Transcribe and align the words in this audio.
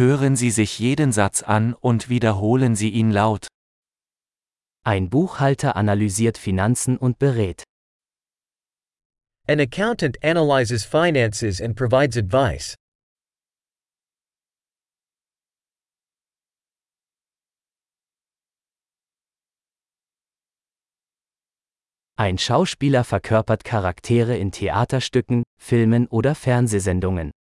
Hören 0.00 0.34
Sie 0.34 0.50
sich 0.50 0.78
jeden 0.78 1.12
Satz 1.12 1.42
an 1.42 1.74
und 1.74 2.08
wiederholen 2.08 2.74
Sie 2.74 2.88
ihn 2.88 3.10
laut. 3.10 3.48
Ein 4.82 5.10
Buchhalter 5.10 5.76
analysiert 5.76 6.38
Finanzen 6.38 6.96
und 6.96 7.18
berät. 7.18 7.64
An 9.46 9.60
accountant 9.60 10.16
analyzes 10.24 10.86
finances 10.86 11.60
and 11.60 11.76
provides 11.76 12.16
advice. 12.16 12.74
Ein 22.16 22.38
Schauspieler 22.38 23.04
verkörpert 23.04 23.64
Charaktere 23.64 24.38
in 24.38 24.50
Theaterstücken, 24.50 25.42
Filmen 25.60 26.06
oder 26.06 26.34
Fernsehsendungen. 26.34 27.32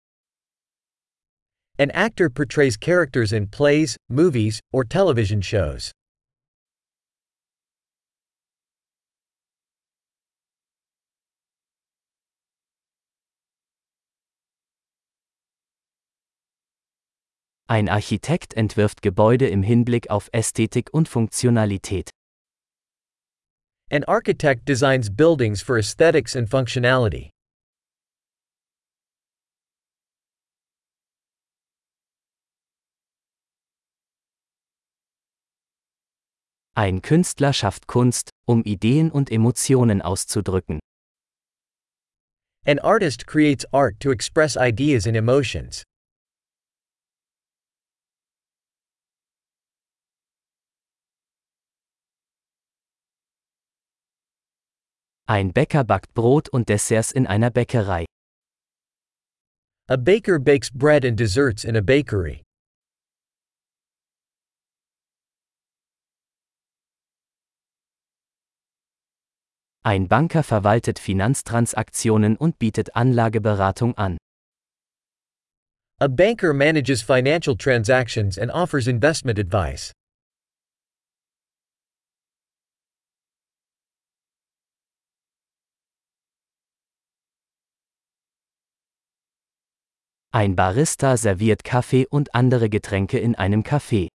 An 1.80 1.92
actor 1.92 2.28
portrays 2.28 2.76
characters 2.76 3.32
in 3.32 3.46
plays, 3.46 3.96
movies, 4.08 4.58
or 4.72 4.82
television 4.82 5.40
shows. 5.40 5.92
Ein 17.70 17.88
Architekt 17.88 18.54
entwirft 18.54 19.02
Gebäude 19.02 19.46
im 19.46 19.62
Hinblick 19.62 20.10
auf 20.10 20.28
Ästhetik 20.32 20.88
und 20.92 21.06
Funktionalität. 21.08 22.10
An 23.90 24.02
architect 24.04 24.64
designs 24.64 25.08
buildings 25.10 25.62
for 25.62 25.76
aesthetics 25.76 26.34
and 26.34 26.48
functionality. 26.48 27.30
Ein 36.78 37.02
Künstler 37.02 37.52
schafft 37.52 37.88
Kunst, 37.88 38.30
um 38.46 38.62
Ideen 38.62 39.10
und 39.10 39.32
Emotionen 39.32 40.00
auszudrücken. 40.00 40.78
An 42.64 42.78
artist 42.78 43.26
creates 43.26 43.66
art 43.72 43.98
to 43.98 44.12
express 44.12 44.56
ideas 44.56 45.04
and 45.04 45.16
emotions. 45.16 45.82
Ein 55.26 55.52
Bäcker 55.52 55.82
backt 55.82 56.14
Brot 56.14 56.48
und 56.48 56.68
Desserts 56.68 57.10
in 57.10 57.26
einer 57.26 57.50
Bäckerei. 57.50 58.04
A 59.88 59.96
baker 59.96 60.38
bakes 60.38 60.70
bread 60.70 61.04
and 61.04 61.18
desserts 61.18 61.64
in 61.64 61.74
a 61.74 61.82
bakery. 61.82 62.44
Ein 69.84 70.08
Banker 70.08 70.42
verwaltet 70.42 70.98
Finanztransaktionen 70.98 72.36
und 72.36 72.58
bietet 72.58 72.96
Anlageberatung 72.96 73.96
an. 73.96 74.18
A 76.00 76.08
banker 76.08 76.52
manages 76.52 77.02
financial 77.02 77.56
transactions 77.56 78.38
and 78.38 78.50
offers 78.50 78.86
investment 78.86 79.38
advice. 79.38 79.92
Ein 90.30 90.54
Barista 90.54 91.16
serviert 91.16 91.64
Kaffee 91.64 92.06
und 92.06 92.34
andere 92.34 92.68
Getränke 92.68 93.18
in 93.18 93.34
einem 93.34 93.62
Café. 93.62 94.08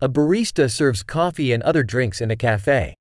A 0.00 0.08
barista 0.08 0.68
serves 0.68 1.06
coffee 1.06 1.54
and 1.54 1.62
other 1.62 1.84
drinks 1.84 2.20
in 2.20 2.30
a 2.30 2.36
cafe. 2.36 2.96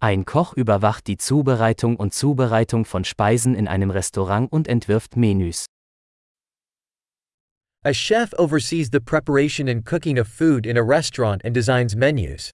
Ein 0.00 0.24
Koch 0.24 0.52
überwacht 0.54 1.08
die 1.08 1.16
Zubereitung 1.16 1.96
und 1.96 2.14
Zubereitung 2.14 2.84
von 2.84 3.04
Speisen 3.04 3.56
in 3.56 3.66
einem 3.66 3.90
Restaurant 3.90 4.52
und 4.52 4.68
entwirft 4.68 5.16
Menüs. 5.16 5.66
A 7.84 7.92
chef 7.92 8.32
oversees 8.38 8.90
the 8.92 9.00
preparation 9.00 9.68
and 9.68 9.84
cooking 9.84 10.16
of 10.20 10.28
food 10.28 10.66
in 10.66 10.78
a 10.78 10.82
restaurant 10.82 11.44
and 11.44 11.52
designs 11.52 11.96
menus. 11.96 12.52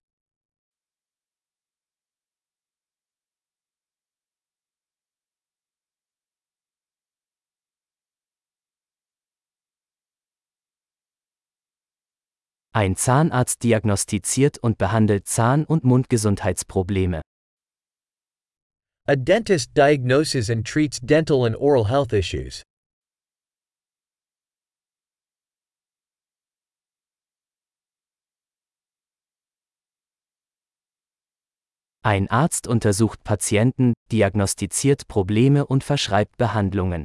Ein 12.72 12.96
Zahnarzt 12.96 13.62
diagnostiziert 13.62 14.56
und 14.58 14.78
behandelt 14.78 15.28
Zahn- 15.28 15.66
und 15.66 15.84
Mundgesundheitsprobleme. 15.84 17.20
A 19.06 19.16
dentist 19.16 19.74
diagnoses 19.74 20.48
and 20.48 20.64
treats 20.64 20.98
dental 20.98 21.44
and 21.44 21.54
oral 21.56 21.84
health 21.84 22.14
issues. 22.14 22.62
Ein 32.02 32.30
Arzt 32.30 32.66
untersucht 32.66 33.22
Patienten, 33.24 33.92
diagnostiziert 34.10 35.06
Probleme 35.06 35.66
und 35.66 35.84
verschreibt 35.84 36.38
Behandlungen. 36.38 37.04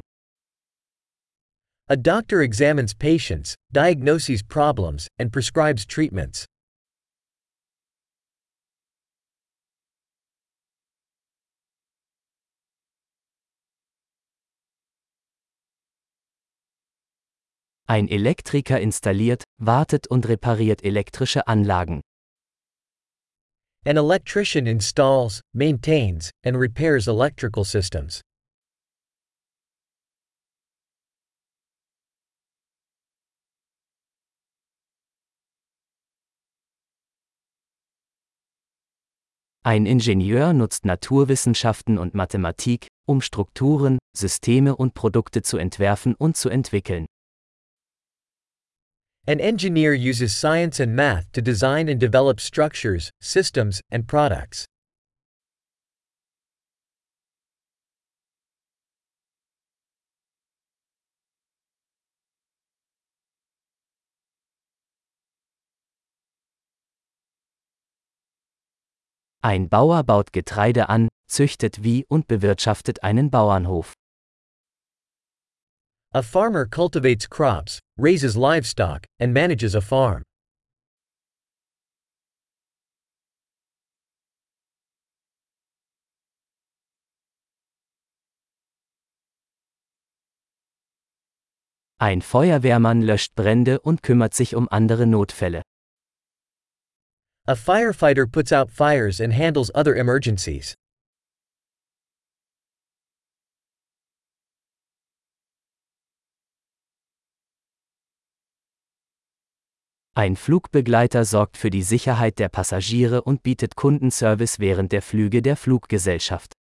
A 1.88 1.96
doctor 1.96 2.40
examines 2.40 2.94
patients, 2.94 3.54
diagnoses 3.72 4.42
problems, 4.42 5.06
and 5.18 5.30
prescribes 5.32 5.86
treatments. 5.86 6.46
Ein 17.90 18.06
Elektriker 18.06 18.80
installiert, 18.80 19.42
wartet 19.58 20.06
und 20.06 20.28
repariert 20.28 20.84
elektrische 20.84 21.48
Anlagen. 21.48 22.02
An 23.84 23.96
electrician 23.96 24.68
installs, 24.68 25.40
maintains, 25.52 26.30
and 26.44 26.56
repairs 26.56 27.08
electrical 27.08 27.64
systems. 27.64 28.20
Ein 39.64 39.86
Ingenieur 39.86 40.52
nutzt 40.52 40.84
Naturwissenschaften 40.84 41.98
und 41.98 42.14
Mathematik, 42.14 42.86
um 43.08 43.20
Strukturen, 43.20 43.98
Systeme 44.16 44.76
und 44.76 44.94
Produkte 44.94 45.42
zu 45.42 45.58
entwerfen 45.58 46.14
und 46.14 46.36
zu 46.36 46.50
entwickeln. 46.50 47.06
An 49.26 49.38
engineer 49.38 49.92
uses 49.92 50.34
science 50.34 50.80
and 50.80 50.96
math 50.96 51.30
to 51.32 51.42
design 51.42 51.88
and 51.88 52.00
develop 52.00 52.40
structures, 52.40 53.10
systems, 53.20 53.82
and 53.90 54.08
products. 54.08 54.66
Ein 69.42 69.68
Bauer 69.68 70.02
baut 70.02 70.32
Getreide 70.32 70.88
an, 70.88 71.08
züchtet 71.26 71.82
wie 71.82 72.04
und 72.08 72.26
bewirtschaftet 72.26 73.02
einen 73.02 73.30
Bauernhof. 73.30 73.94
A 76.12 76.22
farmer 76.22 76.66
cultivates 76.66 77.26
crops, 77.26 77.80
raises 78.00 78.36
livestock, 78.36 79.06
and 79.18 79.34
manages 79.34 79.74
a 79.74 79.80
farm. 79.80 80.22
Ein 92.02 92.22
Feuerwehrmann 92.22 93.02
löscht 93.02 93.34
Brände 93.34 93.78
und 93.78 94.02
kümmert 94.02 94.32
sich 94.32 94.54
um 94.54 94.68
andere 94.70 95.06
Notfälle. 95.06 95.60
A 97.46 97.54
firefighter 97.54 98.26
puts 98.26 98.52
out 98.52 98.70
fires 98.70 99.20
and 99.20 99.34
handles 99.34 99.70
other 99.74 99.94
emergencies. 99.94 100.74
Ein 110.16 110.34
Flugbegleiter 110.34 111.24
sorgt 111.24 111.56
für 111.56 111.70
die 111.70 111.82
Sicherheit 111.82 112.40
der 112.40 112.48
Passagiere 112.48 113.22
und 113.22 113.44
bietet 113.44 113.76
Kundenservice 113.76 114.58
während 114.58 114.90
der 114.90 115.02
Flüge 115.02 115.40
der 115.40 115.56
Fluggesellschaft. 115.56 116.52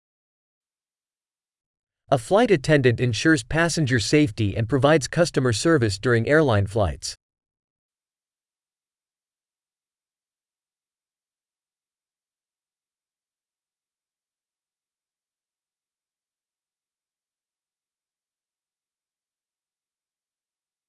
A 2.11 2.17
flight 2.17 2.51
attendant 2.51 2.99
ensures 2.99 3.43
passenger 3.43 3.99
safety 3.99 4.55
and 4.55 4.67
provides 4.67 5.07
customer 5.07 5.51
service 5.51 5.99
during 5.99 6.25
airline 6.25 6.67
flights. 6.67 7.15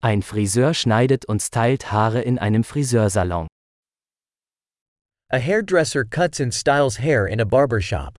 Ein 0.02 0.23
Friseur 0.23 0.73
schneidet 0.73 1.26
und 1.26 1.43
stylt 1.43 1.93
Haare 1.93 2.23
in 2.23 2.38
einem 2.38 2.64
Friseursalon. 2.64 3.47
A 5.31 5.38
hairdresser 5.38 6.05
cuts 6.05 6.41
and 6.41 6.55
styles 6.55 6.99
hair 6.99 7.26
in 7.26 7.38
a 7.38 7.44
barber 7.44 7.82
shop. 7.82 8.17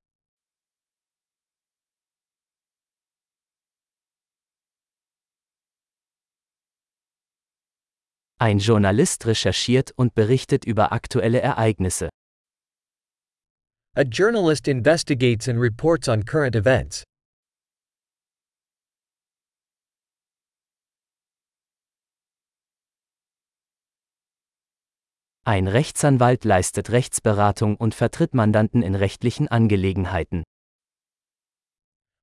Ein 8.39 8.59
Journalist 8.59 9.25
recherchiert 9.25 9.91
und 9.95 10.13
berichtet 10.13 10.65
über 10.65 10.91
aktuelle 10.91 11.41
Ereignisse. 11.41 12.09
A 13.95 14.03
journalist 14.03 14.67
investigates 14.67 15.47
and 15.47 15.59
reports 15.59 16.07
on 16.07 16.23
current 16.23 16.55
events. 16.55 17.03
Ein 25.51 25.67
Rechtsanwalt 25.67 26.45
leistet 26.45 26.91
Rechtsberatung 26.91 27.75
und 27.75 27.93
vertritt 27.93 28.33
Mandanten 28.33 28.81
in 28.81 28.95
rechtlichen 28.95 29.49
Angelegenheiten. 29.49 30.43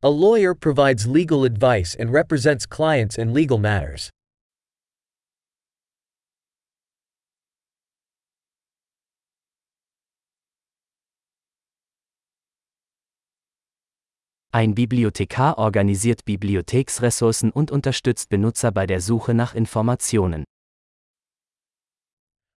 A 0.02 0.08
lawyer 0.08 0.54
provides 0.54 1.04
legal 1.04 1.44
advice 1.44 1.94
and 1.94 2.10
represents 2.10 2.66
clients 2.66 3.18
in 3.18 3.34
legal 3.34 3.58
matters. 3.58 4.08
Ein 14.52 14.74
Bibliothekar 14.74 15.58
organisiert 15.58 16.24
Bibliotheksressourcen 16.24 17.50
und 17.50 17.70
unterstützt 17.70 18.30
Benutzer 18.30 18.72
bei 18.72 18.86
der 18.86 19.02
Suche 19.02 19.34
nach 19.34 19.54
Informationen. 19.54 20.44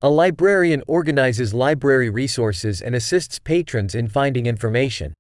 A 0.04 0.10
librarian 0.10 0.82
organizes 0.88 1.54
library 1.54 2.10
resources 2.10 2.82
and 2.82 2.96
assists 2.96 3.38
patrons 3.38 3.94
in 3.94 4.08
finding 4.08 4.48
information. 4.48 5.14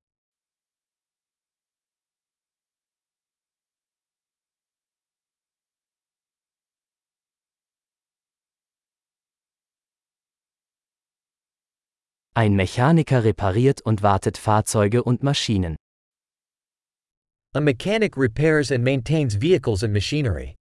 Ein 12.35 12.55
Mechaniker 12.55 13.23
repariert 13.23 13.81
und 13.85 14.01
wartet 14.01 14.35
Fahrzeuge 14.35 15.03
und 15.03 15.21
Maschinen. 15.21 15.75
A 17.53 17.61
mechanic 17.61 18.17
repairs 18.17 18.71
and 18.71 18.83
maintains 18.83 19.35
vehicles 19.35 19.83
and 19.83 19.93
machinery. 19.93 20.55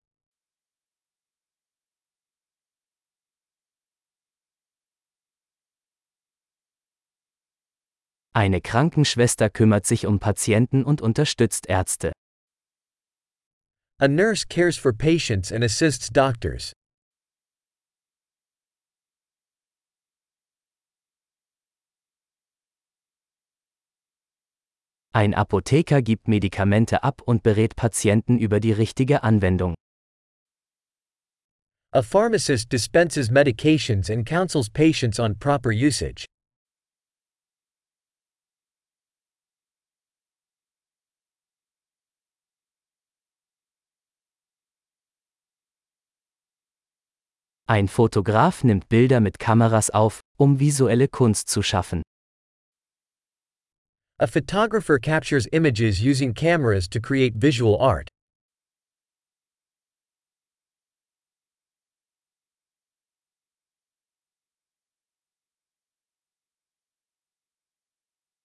Eine 8.32 8.60
Krankenschwester 8.60 9.50
kümmert 9.50 9.86
sich 9.86 10.06
um 10.06 10.20
Patienten 10.20 10.84
und 10.84 11.02
unterstützt 11.02 11.66
Ärzte. 11.68 12.12
A 13.98 14.06
nurse 14.06 14.46
cares 14.48 14.78
for 14.78 14.92
patients 14.92 15.50
and 15.50 15.64
assists 15.64 16.08
doctors. 16.10 16.72
Ein 25.12 25.34
Apotheker 25.34 26.00
gibt 26.00 26.28
Medikamente 26.28 27.02
ab 27.02 27.20
und 27.24 27.42
berät 27.42 27.74
Patienten 27.74 28.38
über 28.38 28.60
die 28.60 28.70
richtige 28.70 29.24
Anwendung. 29.24 29.74
A 31.92 32.00
pharmacist 32.00 32.70
dispenses 32.70 33.28
medications 33.28 34.08
and 34.08 34.24
counsels 34.24 34.70
patients 34.70 35.18
on 35.18 35.34
proper 35.34 35.72
usage. 35.72 36.26
Ein 47.70 47.86
Fotograf 47.86 48.64
nimmt 48.64 48.88
Bilder 48.88 49.20
mit 49.20 49.38
Kameras 49.38 49.90
auf, 49.90 50.22
um 50.36 50.58
visuelle 50.58 51.06
Kunst 51.06 51.48
zu 51.48 51.62
schaffen. 51.62 52.02
A 54.18 54.26
photographer 54.26 54.98
captures 54.98 55.46
images 55.52 56.00
using 56.00 56.34
cameras 56.34 56.88
to 56.88 56.98
create 56.98 57.40
visual 57.40 57.80
art. 57.80 58.08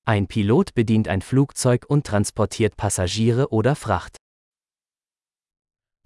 Ein 0.07 0.27
Pilot 0.27 0.75
bedient 0.75 1.07
ein 1.07 1.23
Flugzeug 1.23 1.87
und 1.87 2.05
transportiert 2.05 2.77
Passagiere 2.77 3.51
oder 3.51 3.75
Fracht. 3.75 4.17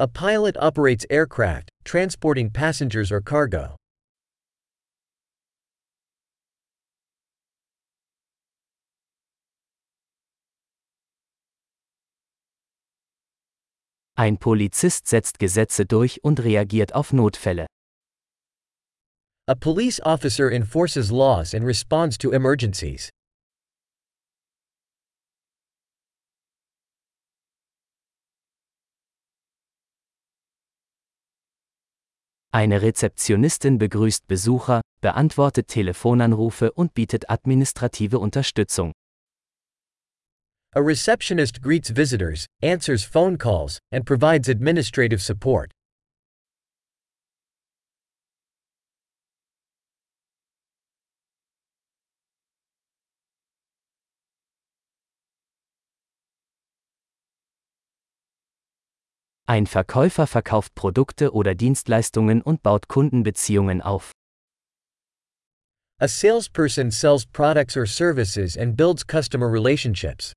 A 0.02 0.08
pilot 0.08 0.56
operates 0.62 1.06
aircraft, 1.10 1.70
transporting 1.84 2.50
passengers 2.50 3.12
or 3.12 3.20
cargo. 3.20 3.76
Ein 14.16 14.38
Polizist 14.38 15.06
setzt 15.10 15.38
Gesetze 15.38 15.86
durch 15.86 16.24
und 16.24 16.40
reagiert 16.40 16.96
auf 16.96 17.12
Notfälle. 17.12 17.68
A 19.50 19.56
police 19.56 20.00
officer 20.06 20.50
enforces 20.50 21.12
laws 21.12 21.54
and 21.54 21.66
responds 21.66 22.18
to 22.20 22.32
emergencies. 22.32 23.10
Eine 32.52 32.82
Rezeptionistin 32.82 33.78
begrüßt 33.78 34.28
Besucher, 34.28 34.82
beantwortet 35.02 35.68
Telefonanrufe 35.68 36.72
und 36.72 36.96
bietet 36.96 37.30
administrative 37.30 38.18
Unterstützung. 38.18 38.92
A 40.76 40.80
receptionist 40.80 41.62
greets 41.62 41.96
visitors, 41.96 42.48
answers 42.64 43.04
phone 43.04 43.38
calls, 43.38 43.80
and 43.92 44.04
provides 44.04 44.50
administrative 44.50 45.22
support. 45.22 45.72
Ein 59.50 59.66
Verkäufer 59.66 60.28
verkauft 60.28 60.76
Produkte 60.76 61.34
oder 61.34 61.56
Dienstleistungen 61.56 62.44
und 62.44 62.62
baut 62.62 62.88
Kundenbeziehungen 62.88 63.82
auf. 63.82 64.12
A 66.00 66.08
salesperson 66.08 66.92
sells 66.92 67.26
products 67.26 67.76
or 67.76 67.88
services 67.88 68.56
and 68.56 68.78
builds 68.78 69.04
customer 69.04 69.52
relationships. 69.52 70.34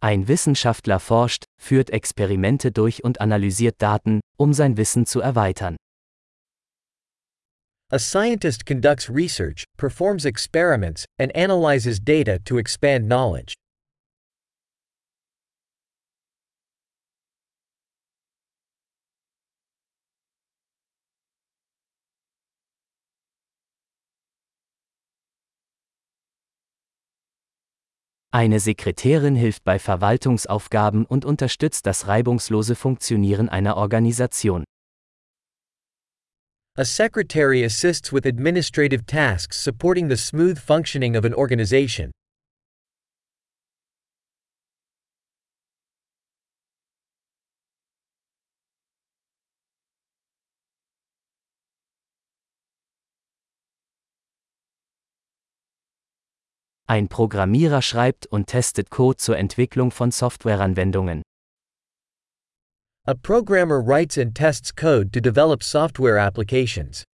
Ein 0.00 0.28
Wissenschaftler 0.28 0.98
forscht, 0.98 1.44
führt 1.60 1.90
Experimente 1.90 2.72
durch 2.72 3.04
und 3.04 3.20
analysiert 3.20 3.82
Daten, 3.82 4.20
um 4.38 4.54
sein 4.54 4.78
Wissen 4.78 5.04
zu 5.04 5.20
erweitern. 5.20 5.76
A 7.92 8.00
scientist 8.00 8.66
conducts 8.66 9.08
research, 9.08 9.64
performs 9.76 10.24
experiments, 10.24 11.06
and 11.20 11.30
analyzes 11.36 12.00
data 12.00 12.40
to 12.44 12.58
expand 12.58 13.08
knowledge. 13.08 13.54
Eine 28.32 28.58
Sekretärin 28.58 29.36
hilft 29.36 29.62
bei 29.62 29.78
Verwaltungsaufgaben 29.78 31.06
und 31.06 31.24
unterstützt 31.24 31.86
das 31.86 32.08
reibungslose 32.08 32.74
Funktionieren 32.74 33.48
einer 33.48 33.76
Organisation. 33.76 34.64
A 36.78 36.84
secretary 36.84 37.62
assists 37.62 38.12
with 38.12 38.26
administrative 38.26 39.06
tasks 39.06 39.58
supporting 39.58 40.08
the 40.08 40.16
smooth 40.18 40.58
functioning 40.58 41.16
of 41.16 41.24
an 41.24 41.32
organization. 41.32 42.10
Ein 56.86 57.08
Programmierer 57.08 57.80
schreibt 57.80 58.26
und 58.26 58.48
testet 58.48 58.90
Code 58.90 59.16
zur 59.16 59.38
Entwicklung 59.38 59.90
von 59.90 60.10
Softwareanwendungen. 60.10 61.22
A 63.08 63.14
programmer 63.14 63.80
writes 63.80 64.18
and 64.18 64.34
tests 64.34 64.72
code 64.72 65.12
to 65.12 65.20
develop 65.20 65.62
software 65.62 66.18
applications. 66.18 67.04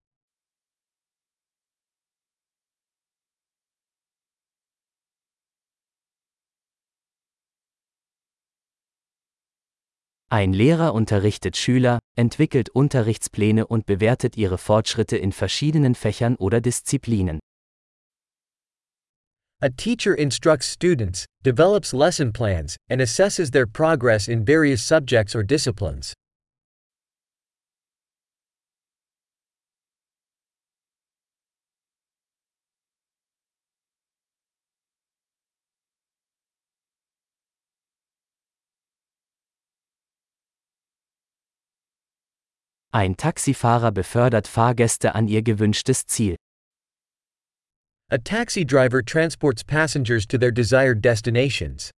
Ein 10.30 10.54
Lehrer 10.54 10.94
unterrichtet 10.94 11.58
Schüler, 11.58 11.99
entwickelt 12.16 12.70
Unterrichtspläne 12.70 13.66
und 13.66 13.84
bewertet 13.84 14.38
ihre 14.38 14.56
Fortschritte 14.56 15.18
in 15.18 15.30
verschiedenen 15.30 15.94
Fächern 15.94 16.37
oder 16.37 16.62
Disziplinen. 16.62 17.38
A 19.64 19.71
teacher 19.71 20.12
instructs 20.12 20.66
students, 20.66 21.25
develops 21.45 21.95
lesson 21.95 22.33
plans, 22.33 22.76
and 22.88 23.00
assesses 23.00 23.52
their 23.52 23.64
progress 23.64 24.26
in 24.26 24.45
various 24.45 24.83
subjects 24.83 25.37
or 25.37 25.45
disciplines. 25.45 26.14
Ein 42.92 43.14
Taxifahrer 43.14 43.92
befördert 43.92 44.49
Fahrgäste 44.49 45.14
an 45.14 45.28
ihr 45.28 45.42
gewünschtes 45.42 46.04
Ziel. 46.09 46.37
A 48.12 48.19
taxi 48.19 48.62
driver 48.62 49.00
transports 49.00 49.62
passengers 49.62 50.26
to 50.26 50.37
their 50.37 50.50
desired 50.50 51.00
destinations. 51.00 51.90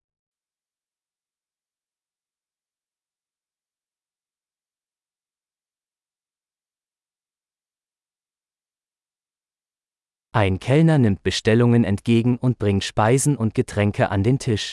Ein 10.35 10.59
Kellner 10.59 10.99
nimmt 10.99 11.23
Bestellungen 11.23 11.83
entgegen 11.83 12.37
und 12.37 12.59
bringt 12.59 12.83
Speisen 12.83 13.35
und 13.35 13.55
Getränke 13.55 14.11
an 14.11 14.21
den 14.21 14.37
Tisch. 14.37 14.71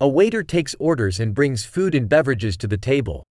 A 0.00 0.06
waiter 0.06 0.42
takes 0.42 0.74
orders 0.76 1.20
and 1.20 1.34
brings 1.34 1.66
food 1.66 1.94
and 1.94 2.08
beverages 2.08 2.56
to 2.56 2.66
the 2.66 2.78
table. 2.78 3.24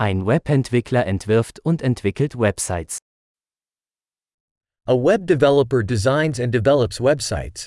Ein 0.00 0.26
Webentwickler 0.26 1.06
entwirft 1.06 1.58
und 1.64 1.82
entwickelt 1.82 2.38
Websites. 2.38 2.98
A 4.86 4.94
web 4.94 5.26
developer 5.26 5.82
designs 5.82 6.38
and 6.38 6.52
develops 6.52 7.00
websites. 7.00 7.66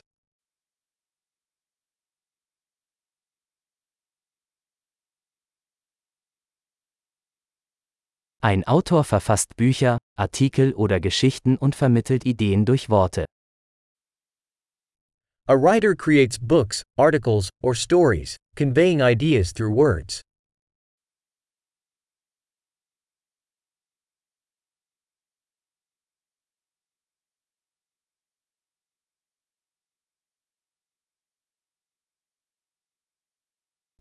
Ein 8.39 8.63
Autor 8.63 9.03
verfasst 9.03 9.57
Bücher, 9.57 9.97
Artikel 10.17 10.73
oder 10.73 11.01
Geschichten 11.01 11.57
und 11.57 11.75
vermittelt 11.75 12.25
Ideen 12.25 12.63
durch 12.63 12.89
Worte. 12.89 13.25
A 15.49 15.55
writer 15.55 15.95
creates 15.95 16.39
books, 16.39 16.81
articles, 16.97 17.49
or 17.61 17.75
stories, 17.75 18.37
conveying 18.55 19.01
ideas 19.01 19.51
through 19.51 19.75
words. 19.75 20.21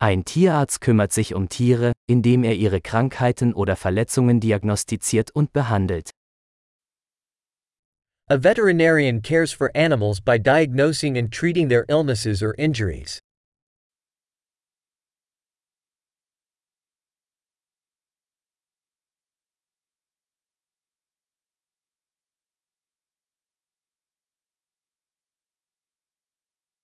Ein 0.03 0.25
Tierarzt 0.25 0.81
kümmert 0.81 1.13
sich 1.13 1.35
um 1.35 1.47
Tiere, 1.47 1.93
indem 2.07 2.43
er 2.43 2.55
ihre 2.55 2.81
Krankheiten 2.81 3.53
oder 3.53 3.75
Verletzungen 3.75 4.39
diagnostiziert 4.39 5.29
und 5.29 5.53
behandelt. 5.53 6.09
A 8.27 8.37
veterinarian 8.41 9.21
cares 9.21 9.53
for 9.53 9.69
animals 9.75 10.19
by 10.19 10.39
diagnosing 10.39 11.19
and 11.19 11.31
treating 11.31 11.69
their 11.69 11.85
illnesses 11.87 12.41
or 12.41 12.55
injuries. 12.57 13.19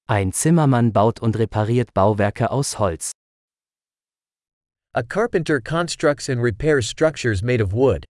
Ein 0.10 0.32
Zimmermann 0.32 0.94
baut 0.94 1.20
und 1.20 1.38
repariert 1.38 1.94
Bauwerke 1.94 2.50
aus 2.50 2.80
Holz. 2.80 3.12
A 4.94 5.04
carpenter 5.04 5.60
constructs 5.60 6.30
and 6.30 6.42
repairs 6.42 6.88
structures 6.88 7.44
made 7.44 7.62
of 7.62 7.74
wood. 7.74 8.06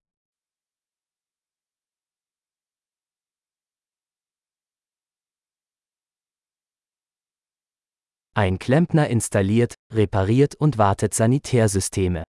Ein 8.36 8.60
Klempner 8.60 9.08
installiert, 9.08 9.74
repariert 9.92 10.54
und 10.54 10.77
wartet 10.77 11.16
Sanitärsysteme. 11.16 12.24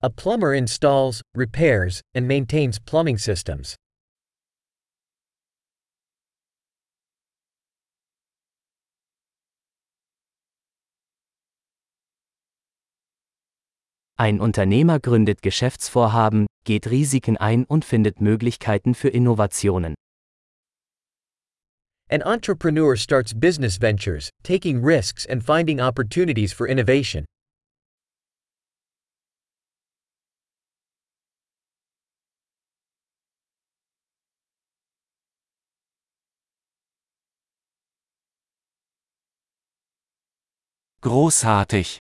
A 0.00 0.08
plumber 0.08 0.54
installs, 0.54 1.20
repairs, 1.36 2.00
and 2.14 2.26
maintains 2.26 2.80
plumbing 2.80 3.18
systems. 3.18 3.76
Ein 14.22 14.38
Unternehmer 14.38 15.00
gründet 15.00 15.42
Geschäftsvorhaben, 15.42 16.46
geht 16.62 16.88
Risiken 16.88 17.36
ein 17.36 17.64
und 17.64 17.84
findet 17.84 18.20
Möglichkeiten 18.20 18.94
für 18.94 19.08
Innovationen. 19.08 19.96
An 22.08 22.20
entrepreneur 22.20 22.94
starts 22.94 23.34
business 23.34 23.80
ventures, 23.80 24.30
taking 24.44 24.80
risks 24.80 25.26
and 25.26 25.42
finding 25.42 25.80
opportunities 25.80 26.52
for 26.52 26.68
innovation. 26.68 27.24
Großartig! 41.00 41.98